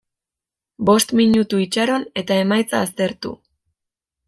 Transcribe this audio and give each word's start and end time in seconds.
Bost 0.89 1.13
minutu 1.19 1.59
itxaron 1.65 2.07
eta 2.23 2.39
emaitza 2.47 2.83
aztertu. 2.89 3.37